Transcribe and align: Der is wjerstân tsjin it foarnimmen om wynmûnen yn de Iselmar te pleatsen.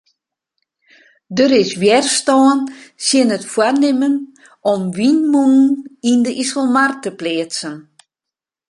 Der 1.37 1.51
is 1.61 1.71
wjerstân 1.81 2.57
tsjin 3.03 3.29
it 3.37 3.43
foarnimmen 3.53 4.15
om 4.71 4.81
wynmûnen 4.95 5.65
yn 6.09 6.19
de 6.25 6.31
Iselmar 6.43 6.91
te 7.01 7.09
pleatsen. 7.19 7.75